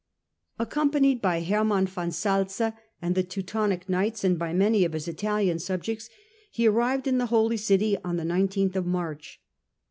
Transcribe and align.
Accompanied 0.57 1.21
by 1.21 1.41
Hermann 1.43 1.85
von 1.85 2.09
Salza 2.09 2.75
and 3.03 3.13
the 3.13 3.21
Teutonic 3.21 3.87
Knights 3.87 4.23
and 4.23 4.39
by 4.39 4.51
many 4.51 4.83
of 4.83 4.93
his 4.93 5.07
Italian 5.07 5.59
subjects, 5.59 6.09
he 6.49 6.65
arrived 6.67 7.05
in 7.05 7.19
the 7.19 7.27
Holy 7.27 7.57
City 7.57 7.95
on 8.03 8.17
the 8.17 8.23
I9th 8.23 8.75
of 8.75 8.87
March. 8.87 9.39